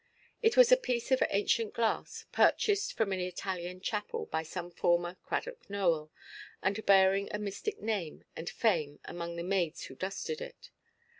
[0.41, 5.15] It was a piece of ancient glass, purchased from an Italian chapel by some former
[5.23, 6.11] Cradock Nowell,
[6.63, 10.71] and bearing a mystic name and fame among the maids who dusted it.